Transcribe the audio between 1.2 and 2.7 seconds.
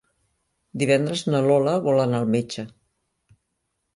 na Lola vol anar al metge.